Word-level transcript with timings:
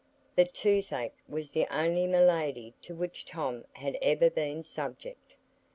(The 0.35 0.45
toothache 0.45 1.13
was 1.29 1.51
the 1.51 1.67
only 1.69 2.07
malady 2.07 2.73
to 2.81 2.95
which 2.95 3.23
Tom 3.23 3.65
had 3.73 3.99
ever 4.01 4.31
been 4.31 4.63
subject.) 4.63 5.35